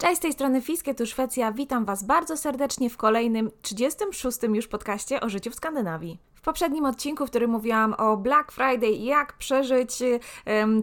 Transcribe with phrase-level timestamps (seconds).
[0.00, 1.52] Cześć, z tej strony Fiskie, tu Szwecja.
[1.52, 4.38] Witam Was bardzo serdecznie w kolejnym, 36.
[4.42, 6.18] już podcaście o życiu w Skandynawii.
[6.34, 10.02] W poprzednim odcinku, w którym mówiłam o Black Friday i jak przeżyć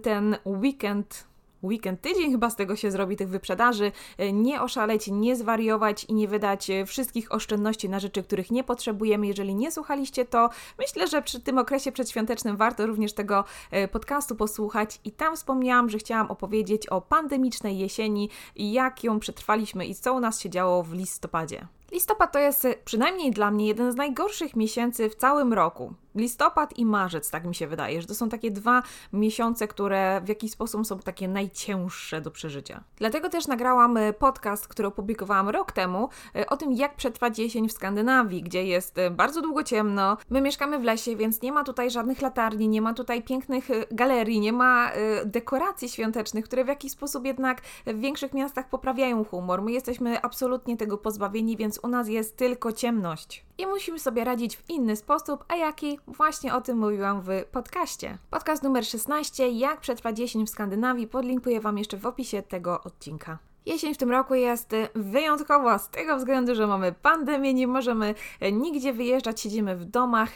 [0.04, 1.28] ten weekend
[1.64, 6.14] weekend, tydzień chyba z tego się zrobi tych wyprzedaży, e, nie oszaleć, nie zwariować i
[6.14, 9.28] nie wydać e, wszystkich oszczędności na rzeczy, których nie potrzebujemy.
[9.28, 10.50] Jeżeli nie słuchaliście, to
[10.80, 15.90] myślę, że przy tym okresie przedświątecznym warto również tego e, podcastu posłuchać i tam wspomniałam,
[15.90, 20.50] że chciałam opowiedzieć o pandemicznej jesieni i jak ją przetrwaliśmy i co u nas się
[20.50, 21.68] działo w listopadzie.
[21.92, 26.86] Listopad to jest przynajmniej dla mnie jeden z najgorszych miesięcy w całym roku listopad i
[26.86, 30.88] marzec, tak mi się wydaje, że to są takie dwa miesiące, które w jakiś sposób
[30.88, 32.84] są takie najcięższe do przeżycia.
[32.98, 37.70] Dlatego też nagrałam e, podcast, który opublikowałam rok temu e, o tym, jak przetrwać jesień
[37.70, 40.18] w Skandynawii, gdzie jest e, bardzo długo ciemno.
[40.30, 44.40] My mieszkamy w lesie, więc nie ma tutaj żadnych latarni, nie ma tutaj pięknych galerii,
[44.40, 44.92] nie ma
[45.26, 49.62] dekoracji świątecznych, które w jakiś sposób jednak w większych miastach poprawiają humor.
[49.62, 54.58] My jesteśmy absolutnie tego pozbawieni, więc u nas jest tylko ciemność i musimy sobie radzić
[54.58, 56.00] w inny sposób, a jaki?
[56.08, 58.18] Właśnie o tym mówiłam w podcaście.
[58.30, 63.38] Podcast numer 16, jak przetrwać jesień w Skandynawii, podlinkuję Wam jeszcze w opisie tego odcinka.
[63.66, 68.16] Jesień w tym roku jest wyjątkowa z tego względu, że mamy pandemię, nie możemy
[68.52, 70.34] nigdzie wyjeżdżać, siedzimy w domach,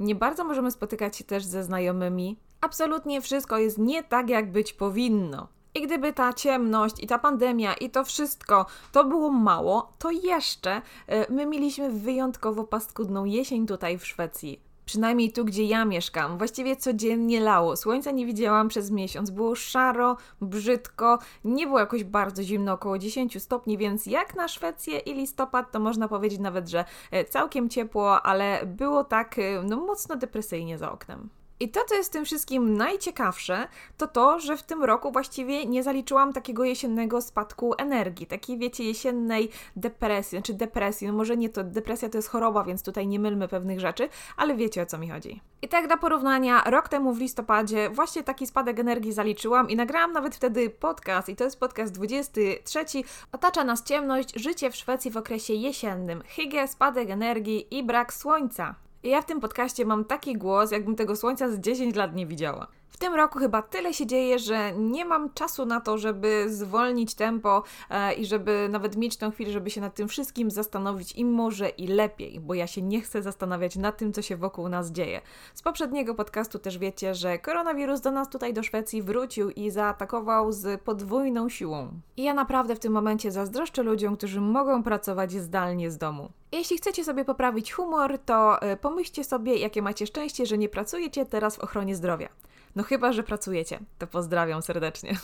[0.00, 2.38] nie bardzo możemy spotykać się też ze znajomymi.
[2.60, 5.48] Absolutnie wszystko jest nie tak, jak być powinno.
[5.74, 10.82] I gdyby ta ciemność i ta pandemia i to wszystko to było mało, to jeszcze
[11.06, 14.69] e, my mieliśmy wyjątkowo paskudną jesień tutaj w Szwecji.
[14.90, 16.38] Przynajmniej tu, gdzie ja mieszkam.
[16.38, 17.76] Właściwie codziennie lało.
[17.76, 19.30] Słońca nie widziałam przez miesiąc.
[19.30, 24.98] Było szaro, brzydko, nie było jakoś bardzo zimno, około 10 stopni, więc jak na Szwecję
[24.98, 29.76] i listopad, to można powiedzieć nawet, że e, całkiem ciepło, ale było tak e, no,
[29.76, 31.28] mocno depresyjnie za oknem.
[31.62, 35.66] I to, co jest w tym wszystkim najciekawsze, to to, że w tym roku właściwie
[35.66, 41.48] nie zaliczyłam takiego jesiennego spadku energii, takiej, wiecie, jesiennej depresji, znaczy depresji, no może nie
[41.48, 44.98] to, depresja to jest choroba, więc tutaj nie mylmy pewnych rzeczy, ale wiecie o co
[44.98, 45.40] mi chodzi.
[45.62, 50.12] I tak dla porównania, rok temu w listopadzie właśnie taki spadek energii zaliczyłam i nagrałam
[50.12, 52.84] nawet wtedy podcast, i to jest podcast 23,
[53.32, 58.74] otacza nas ciemność, życie w Szwecji w okresie jesiennym, hygge, spadek energii i brak słońca.
[59.02, 62.26] I ja w tym podcaście mam taki głos, jakbym tego słońca z 10 lat nie
[62.26, 62.66] widziała.
[63.00, 67.62] Tym roku chyba tyle się dzieje, że nie mam czasu na to, żeby zwolnić tempo
[67.90, 71.68] e, i żeby nawet mieć tę chwilę, żeby się nad tym wszystkim zastanowić i może
[71.68, 75.20] i lepiej, bo ja się nie chcę zastanawiać nad tym, co się wokół nas dzieje.
[75.54, 80.52] Z poprzedniego podcastu też wiecie, że koronawirus do nas tutaj do Szwecji wrócił i zaatakował
[80.52, 81.88] z podwójną siłą.
[82.16, 86.30] I ja naprawdę w tym momencie zazdroszczę ludziom, którzy mogą pracować zdalnie z domu.
[86.52, 91.26] Jeśli chcecie sobie poprawić humor, to e, pomyślcie sobie, jakie macie szczęście, że nie pracujecie
[91.26, 92.28] teraz w ochronie zdrowia.
[92.76, 93.80] No chyba, że pracujecie.
[93.98, 95.16] To pozdrawiam serdecznie.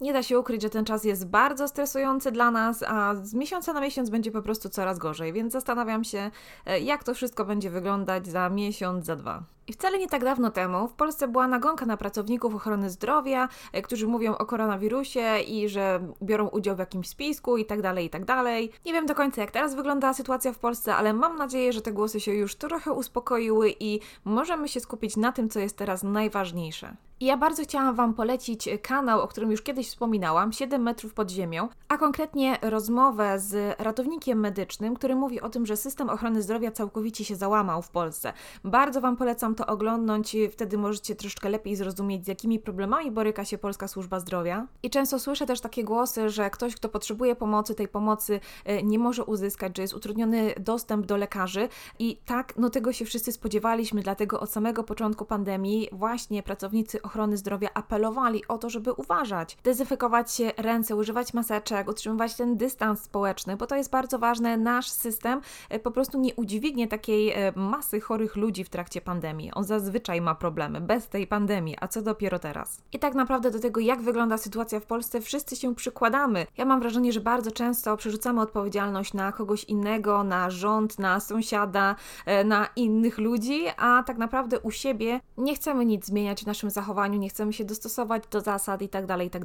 [0.00, 3.72] Nie da się ukryć, że ten czas jest bardzo stresujący dla nas, a z miesiąca
[3.72, 6.30] na miesiąc będzie po prostu coraz gorzej, więc zastanawiam się,
[6.66, 9.42] e, jak to wszystko będzie wyglądać za miesiąc, za dwa.
[9.66, 13.82] I wcale nie tak dawno temu w Polsce była nagonka na pracowników ochrony zdrowia, e,
[13.82, 18.10] którzy mówią o koronawirusie i że biorą udział w jakimś spisku i tak dalej, i
[18.10, 18.72] tak dalej.
[18.86, 21.92] Nie wiem do końca jak teraz wygląda sytuacja w Polsce, ale mam nadzieję, że te
[21.92, 26.96] głosy się już trochę uspokoiły i możemy się skupić na tym, co jest teraz najważniejsze.
[27.20, 31.68] Ja bardzo chciałam Wam polecić kanał, o którym już kiedyś wspominałam, 7 metrów pod ziemią,
[31.88, 37.24] a konkretnie rozmowę z ratownikiem medycznym, który mówi o tym, że system ochrony zdrowia całkowicie
[37.24, 38.32] się załamał w Polsce.
[38.64, 43.58] Bardzo Wam polecam to oglądnąć, wtedy możecie troszkę lepiej zrozumieć, z jakimi problemami boryka się
[43.58, 44.66] Polska Służba Zdrowia.
[44.82, 48.98] I często słyszę też takie głosy, że ktoś, kto potrzebuje pomocy, tej pomocy e, nie
[48.98, 51.68] może uzyskać, że jest utrudniony dostęp do lekarzy.
[51.98, 57.36] I tak, no tego się wszyscy spodziewaliśmy, dlatego od samego początku pandemii właśnie pracownicy ochrony
[57.36, 63.56] zdrowia apelowali o to, żeby uważać, dezynfekować się ręce, używać maseczek, utrzymywać ten dystans społeczny,
[63.56, 64.56] bo to jest bardzo ważne.
[64.56, 69.64] Nasz system e, po prostu nie udźwignie takiej masy chorych ludzi w trakcie pandemii On
[69.64, 72.82] zazwyczaj ma problemy, bez tej pandemii, a co dopiero teraz.
[72.92, 76.46] I tak naprawdę do tego, jak wygląda sytuacja w Polsce, wszyscy się przykładamy.
[76.56, 81.96] Ja mam wrażenie, że bardzo często przerzucamy odpowiedzialność na kogoś innego, na rząd, na sąsiada,
[82.26, 86.70] e, na innych ludzi, a tak naprawdę u siebie nie chcemy nic zmieniać w naszym
[86.70, 89.44] zachowaniu, nie chcemy się dostosować do zasad i tak dalej, i tak.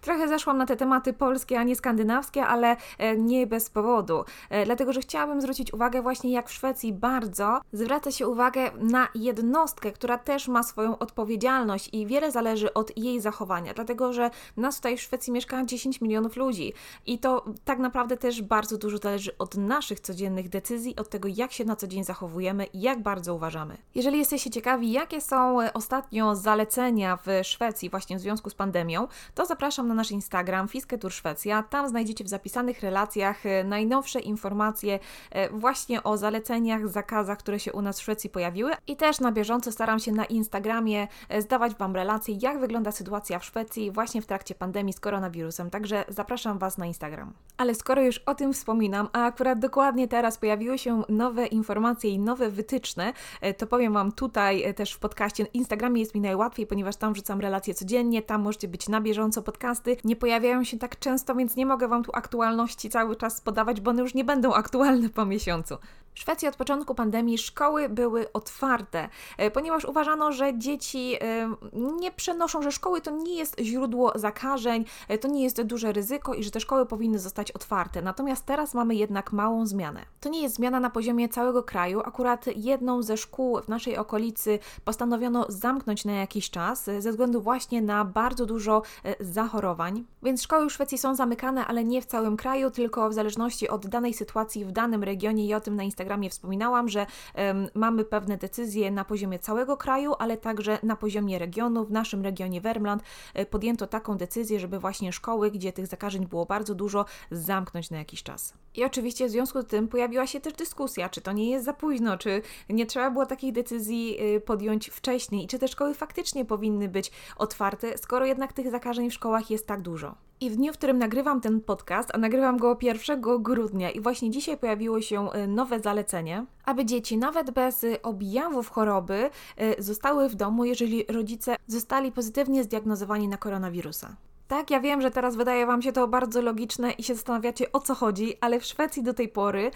[0.00, 4.24] Trochę zeszłam na te tematy polskie, a nie skandynawskie, ale e, nie bez powodu.
[4.50, 9.08] E, dlatego, że chciałabym zwrócić uwagę właśnie jak w Szwecji bardzo zwraca się uwagę na
[9.14, 14.30] jedno jednostkę, która też ma swoją odpowiedzialność i wiele zależy od jej zachowania, dlatego że
[14.56, 16.72] nas tutaj w Szwecji mieszka 10 milionów ludzi
[17.06, 21.52] i to tak naprawdę też bardzo dużo zależy od naszych codziennych decyzji, od tego, jak
[21.52, 23.76] się na co dzień zachowujemy i jak bardzo uważamy.
[23.94, 29.08] Jeżeli jesteście ciekawi, jakie są e, ostatnio zalecenia w Szwecji właśnie w związku z pandemią,
[29.34, 31.62] to zapraszam na nasz Instagram Fisketur Szwecja.
[31.62, 34.98] Tam znajdziecie w zapisanych relacjach e, najnowsze informacje
[35.30, 39.29] e, właśnie o zaleceniach, zakazach, które się u nas w Szwecji pojawiły i też na
[39.32, 44.26] bieżąco staram się na Instagramie zdawać Wam relacje, jak wygląda sytuacja w Szwecji właśnie w
[44.26, 45.70] trakcie pandemii z koronawirusem.
[45.70, 47.32] Także zapraszam Was na Instagram.
[47.56, 52.18] Ale skoro już o tym wspominam, a akurat dokładnie teraz pojawiły się nowe informacje i
[52.18, 53.12] nowe wytyczne,
[53.58, 55.44] to powiem Wam tutaj też w podcaście.
[55.44, 59.96] Instagramie jest mi najłatwiej, ponieważ tam wrzucam relacje codziennie, tam możecie być na bieżąco podcasty.
[60.04, 63.90] Nie pojawiają się tak często, więc nie mogę Wam tu aktualności cały czas podawać, bo
[63.90, 65.74] one już nie będą aktualne po miesiącu.
[66.14, 69.08] W Szwecji od początku pandemii szkoły były otwarte,
[69.38, 74.84] e, ponieważ uważano, że dzieci e, nie przenoszą, że szkoły to nie jest źródło zakażeń,
[75.08, 78.02] e, to nie jest duże ryzyko i że te szkoły powinny zostać otwarte.
[78.02, 80.00] Natomiast teraz mamy jednak małą zmianę.
[80.20, 82.00] To nie jest zmiana na poziomie całego kraju.
[82.00, 87.82] Akurat jedną ze szkół w naszej okolicy postanowiono zamknąć na jakiś czas ze względu właśnie
[87.82, 88.82] na bardzo dużo
[89.20, 90.04] zachorowań.
[90.22, 93.86] Więc szkoły w Szwecji są zamykane, ale nie w całym kraju, tylko w zależności od
[93.86, 98.04] danej sytuacji w danym regionie i o tym na Instagramie Instagramie wspominałam, że um, mamy
[98.04, 101.84] pewne decyzje na poziomie całego kraju, ale także na poziomie regionu.
[101.84, 103.02] W naszym regionie Wermland
[103.34, 107.98] e, podjęto taką decyzję, żeby właśnie szkoły, gdzie tych zakażeń było bardzo dużo, zamknąć na
[107.98, 108.54] jakiś czas.
[108.74, 111.72] I oczywiście w związku z tym pojawiła się też dyskusja, czy to nie jest za
[111.72, 116.44] późno, czy nie trzeba było takiej decyzji e, podjąć wcześniej i czy te szkoły faktycznie
[116.44, 120.29] powinny być otwarte, skoro jednak tych zakażeń w szkołach jest tak dużo.
[120.42, 124.30] I w dniu, w którym nagrywam ten podcast, a nagrywam go 1 grudnia, i właśnie
[124.30, 130.28] dzisiaj pojawiło się e, nowe zalecenie, aby dzieci nawet bez e, objawów choroby e, zostały
[130.28, 134.16] w domu, jeżeli rodzice zostali pozytywnie zdiagnozowani na koronawirusa.
[134.48, 137.80] Tak, ja wiem, że teraz wydaje Wam się to bardzo logiczne i się zastanawiacie o
[137.80, 139.70] co chodzi, ale w Szwecji do tej pory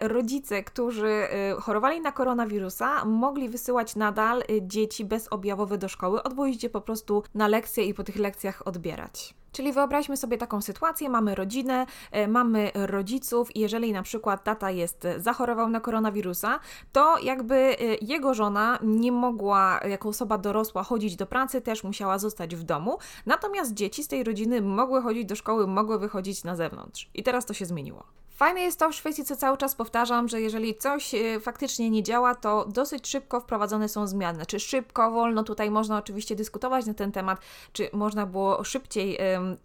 [0.00, 1.28] rodzice, którzy
[1.60, 7.48] chorowali na koronawirusa, mogli wysyłać nadal dzieci bezobjawowe do szkoły, odwozić je po prostu na
[7.48, 9.34] lekcje i po tych lekcjach odbierać.
[9.58, 14.70] Czyli wyobraźmy sobie taką sytuację, mamy rodzinę, e, mamy rodziców i jeżeli na przykład tata
[14.70, 16.60] jest e, zachorował na koronawirusa,
[16.92, 22.18] to jakby e, jego żona nie mogła jako osoba dorosła chodzić do pracy, też musiała
[22.18, 26.56] zostać w domu, natomiast dzieci z tej rodziny mogły chodzić do szkoły, mogły wychodzić na
[26.56, 27.10] zewnątrz.
[27.14, 28.04] I teraz to się zmieniło.
[28.38, 32.02] Fajne jest to w Szwecji, co cały czas powtarzam, że jeżeli coś e, faktycznie nie
[32.02, 34.46] działa, to dosyć szybko wprowadzone są zmiany.
[34.46, 37.40] Czy szybko, wolno, tutaj można oczywiście dyskutować na ten temat,
[37.72, 39.18] czy można było szybciej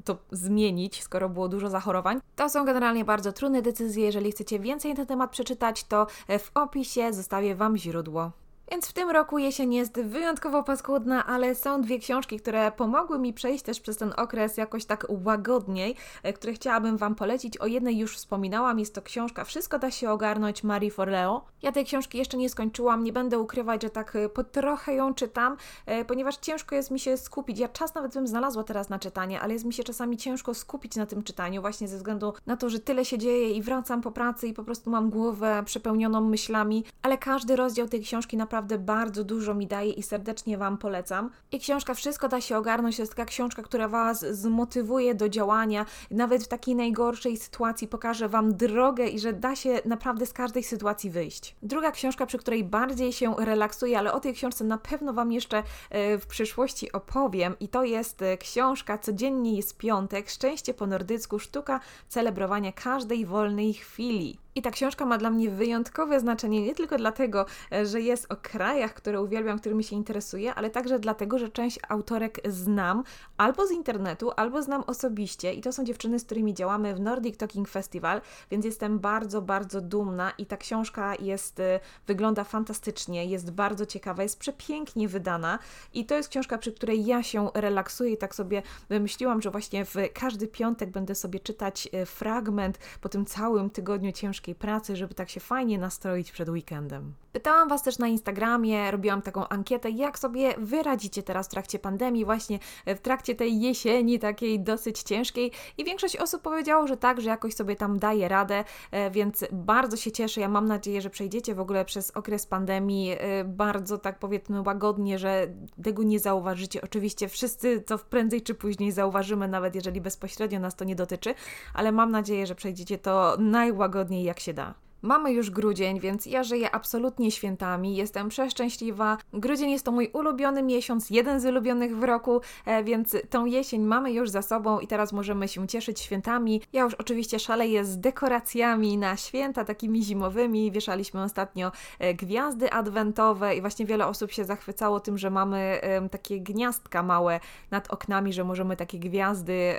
[0.06, 2.20] to zmienić, skoro było dużo zachorowań.
[2.36, 4.06] To są generalnie bardzo trudne decyzje.
[4.06, 8.32] Jeżeli chcecie więcej na ten temat przeczytać, to e, w opisie zostawię Wam źródło.
[8.72, 13.34] Więc w tym roku jesień jest wyjątkowo paskudna, ale są dwie książki, które pomogły mi
[13.34, 17.58] przejść też przez ten okres jakoś tak łagodniej, e, które chciałabym Wam polecić.
[17.58, 21.46] O jednej już wspominałam, jest to książka Wszystko da się ogarnąć Marie Forleo.
[21.62, 25.14] Ja tej książki jeszcze nie skończyłam, nie będę ukrywać, że tak e, po trochę ją
[25.14, 27.60] czytam, e, ponieważ ciężko jest mi się skupić.
[27.60, 30.96] Ja czas nawet bym znalazła teraz na czytanie, ale jest mi się czasami ciężko skupić
[30.96, 34.12] na tym czytaniu, właśnie ze względu na to, że tyle się dzieje i wracam po
[34.12, 38.78] pracy i po prostu mam głowę przepełnioną myślami, ale każdy rozdział tej książki naprawdę naprawdę
[38.78, 41.30] bardzo dużo mi daje i serdecznie Wam polecam.
[41.52, 46.44] I książka Wszystko da się ogarnąć jest taka książka, która Was zmotywuje do działania, nawet
[46.44, 51.10] w takiej najgorszej sytuacji pokaże Wam drogę i że da się naprawdę z każdej sytuacji
[51.10, 51.56] wyjść.
[51.64, 55.64] Druga książka, przy której bardziej się relaksuję, ale o tej książce na pewno Wam jeszcze
[55.90, 61.40] e, w przyszłości opowiem i to jest e, książka Codziennie jest piątek, Szczęście po nordycku,
[61.40, 64.43] sztuka celebrowania każdej wolnej chwili.
[64.56, 68.36] I ta książka ma dla mnie wyjątkowe znaczenie nie tylko dlatego, e, że jest o
[68.36, 73.04] krajach, które uwielbiam, którymi się interesuję, ale także dlatego, że część autorek znam
[73.38, 75.54] albo z internetu, albo znam osobiście.
[75.54, 79.82] I to są dziewczyny, z którymi działamy w Nordic Talking Festival, więc jestem bardzo, bardzo
[79.82, 85.60] dumna i ta książka jest, e, wygląda fantastycznie, jest bardzo ciekawa, jest przepięknie wydana.
[85.94, 89.86] I to jest książka, przy której ja się relaksuję i tak sobie wymyśliłam, że właśnie
[89.86, 94.96] w każdy piątek będę sobie czytać e, fragment po tym całym tygodniu ciężkim ciężkiej pracy,
[94.96, 97.14] żeby tak się fajnie nastroić przed weekendem.
[97.34, 101.80] Pytałam Was też na Instagramie, robiłam taką ankietę, jak sobie wy radzicie teraz w trakcie
[101.80, 107.22] pandemii, właśnie w trakcie tej jesieni takiej dosyć ciężkiej i większość osób powiedziało, że tak,
[107.22, 110.42] że jakoś sobie tam daje radę, e, więc bardzo się cieszę.
[110.42, 115.20] Ja mam nadzieję, że przejdziecie w ogóle przez okres pandemii e, bardzo tak powiedzmy łagodnie,
[115.20, 115.48] że
[115.84, 116.82] tego nie zauważycie.
[116.82, 121.36] Oczywiście wszyscy to prędzej czy później zauważymy, nawet jeżeli bezpośrednio nas to nie dotyczy,
[121.74, 124.74] ale mam nadzieję, że przejdziecie to najłagodniej jak się da.
[125.04, 127.96] Mamy już grudzień, więc ja żyję absolutnie świętami.
[127.96, 129.18] Jestem przeszczęśliwa.
[129.34, 133.82] Grudzień jest to mój ulubiony miesiąc, jeden z ulubionych w roku, e, więc tą jesień
[133.82, 136.62] mamy już za sobą i teraz możemy się cieszyć świętami.
[136.74, 140.72] Ja już oczywiście szaleję z dekoracjami na święta, takimi zimowymi.
[140.72, 145.82] Wieszaliśmy ostatnio e, gwiazdy adwentowe i właśnie wiele osób się zachwycało tym, że mamy
[146.12, 147.40] takie gniazdka małe
[147.72, 149.74] nad oknami, że możemy takie gwiazdy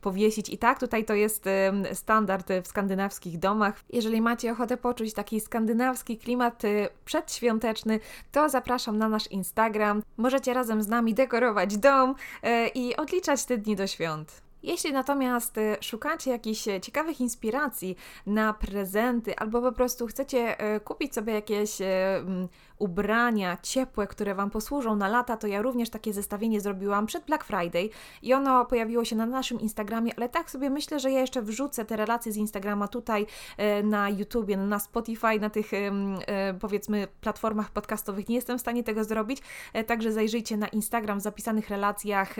[0.00, 0.48] powiesić.
[0.48, 1.44] I tak, tutaj to jest
[1.92, 3.80] standard w skandynawskich domach.
[3.90, 8.00] Jeżeli macie ochotę poczuć taki skandynawski klimat y, przedświąteczny,
[8.32, 10.02] to zapraszam na nasz Instagram.
[10.16, 14.42] Możecie razem z nami dekorować dom y, i odliczać te dni do świąt.
[14.62, 17.96] Jeśli natomiast y, szukacie jakichś ciekawych inspiracji
[18.26, 21.78] na prezenty, albo po prostu chcecie kupić sobie jakieś
[22.84, 27.44] ubrania ciepłe, które Wam posłużą na lata, to ja również takie zestawienie zrobiłam przed Black
[27.44, 27.90] Friday
[28.22, 31.84] i ono pojawiło się na naszym Instagramie, ale tak sobie myślę, że ja jeszcze wrzucę
[31.84, 33.26] te relacje z Instagrama tutaj
[33.56, 38.28] e, na YouTubie, na Spotify, na tych e, powiedzmy platformach podcastowych.
[38.28, 42.34] Nie jestem w stanie tego zrobić, e, także zajrzyjcie na Instagram w zapisanych relacjach,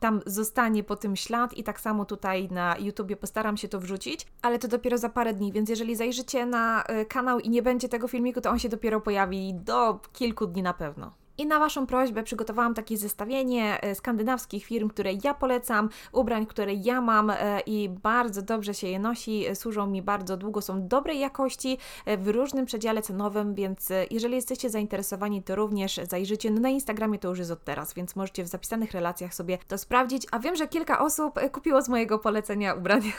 [0.00, 4.26] tam zostanie po tym ślad i tak samo tutaj na YouTubie postaram się to wrzucić,
[4.42, 8.08] ale to dopiero za parę dni, więc jeżeli zajrzycie na kanał i nie będzie tego
[8.08, 11.12] filmiku, to on się dopiero pojawi do kilku dni na pewno.
[11.38, 16.74] I na Waszą prośbę przygotowałam takie zestawienie e, skandynawskich firm, które ja polecam, ubrań, które
[16.74, 20.88] ja mam e, i bardzo dobrze się je nosi, e, służą mi bardzo długo, są
[20.88, 21.78] dobrej jakości
[22.18, 26.50] w różnym przedziale cenowym, więc jeżeli jesteście zainteresowani, to również zajrzycie.
[26.50, 29.78] No na Instagramie to już jest od teraz, więc możecie w zapisanych relacjach sobie to
[29.78, 30.26] sprawdzić.
[30.30, 33.12] A wiem, że kilka osób kupiło z mojego polecenia ubrania.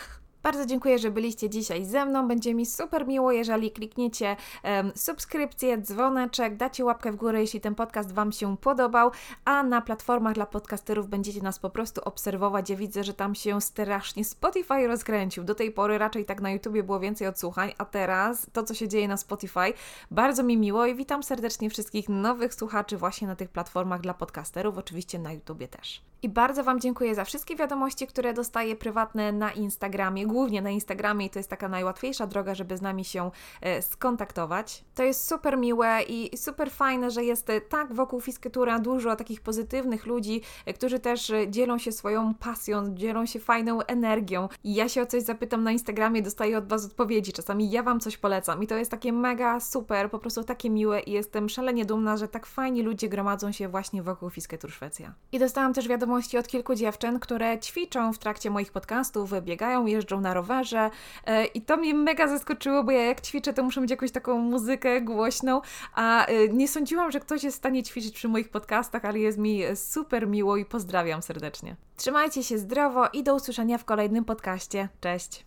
[0.43, 2.27] Bardzo dziękuję, że byliście dzisiaj ze mną.
[2.27, 7.75] Będzie mi super miło, jeżeli klikniecie um, subskrypcję, dzwoneczek, dacie łapkę w górę, jeśli ten
[7.75, 9.11] podcast Wam się podobał,
[9.45, 12.69] a na platformach dla podcasterów będziecie nas po prostu obserwować.
[12.69, 15.43] Ja widzę, że tam się strasznie Spotify rozkręcił.
[15.43, 18.87] Do tej pory raczej tak na YouTubie było więcej odsłuchań, a teraz to, co się
[18.87, 19.73] dzieje na Spotify,
[20.11, 24.77] bardzo mi miło i witam serdecznie wszystkich nowych słuchaczy właśnie na tych platformach dla podcasterów,
[24.77, 26.01] oczywiście na YouTubie też.
[26.23, 31.25] I bardzo Wam dziękuję za wszystkie wiadomości, które dostaję prywatne na Instagramie, głównie na Instagramie
[31.25, 34.83] i to jest taka najłatwiejsza droga, żeby z nami się e, skontaktować.
[34.95, 39.41] To jest super miłe i super fajne, że jest e, tak wokół Fisketura dużo takich
[39.41, 44.49] pozytywnych ludzi, e, którzy też dzielą się swoją pasją, dzielą się fajną energią.
[44.63, 47.99] I ja się o coś zapytam na Instagramie, dostaję od Was odpowiedzi, czasami ja Wam
[47.99, 51.85] coś polecam i to jest takie mega super, po prostu takie miłe i jestem szalenie
[51.85, 55.13] dumna, że tak fajni ludzie gromadzą się właśnie wokół Fisketur Szwecja.
[55.31, 59.85] I dostałam też wiadomość wiadomości od kilku dziewczyn, które ćwiczą w trakcie moich podcastów, biegają,
[59.85, 60.89] jeżdżą na rowerze
[61.25, 64.39] e, i to mnie mega zaskoczyło, bo ja jak ćwiczę, to muszę mieć jakąś taką
[64.39, 65.61] muzykę głośną,
[65.93, 69.37] a e, nie sądziłam, że ktoś jest w stanie ćwiczyć przy moich podcastach, ale jest
[69.37, 71.75] mi super miło i pozdrawiam serdecznie.
[71.97, 74.89] Trzymajcie się zdrowo i do usłyszenia w kolejnym podcaście.
[75.01, 75.45] Cześć!